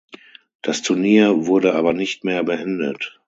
Das 0.63 0.81
Turnier 0.81 1.45
wurde 1.45 1.75
aber 1.75 1.93
nicht 1.93 2.23
mehr 2.23 2.41
beendet. 2.43 3.19